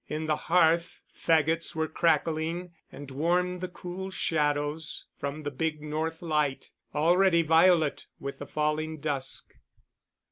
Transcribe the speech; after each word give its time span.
In 0.07 0.25
the 0.25 0.35
hearth 0.35 1.03
fagots 1.13 1.75
were 1.75 1.87
crackling 1.87 2.73
and 2.91 3.11
warmed 3.11 3.61
the 3.61 3.67
cool 3.67 4.09
shadows 4.09 5.05
from 5.19 5.43
the 5.43 5.51
big 5.51 5.79
north 5.79 6.23
light, 6.23 6.71
already 6.95 7.43
violet 7.43 8.07
with 8.19 8.39
the 8.39 8.47
falling 8.47 8.99
dusk. 8.99 9.53